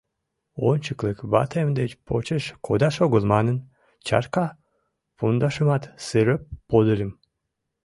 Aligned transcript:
Ончыклык 0.69 1.19
ватем 1.31 1.67
деч 1.79 1.91
почеш 2.07 2.45
кодаш 2.65 2.95
огыл 3.05 3.23
манын, 3.33 3.57
чарка 4.07 4.47
пундашымат 5.17 5.83
сырӧп 6.05 6.41
подыльым. 6.69 7.11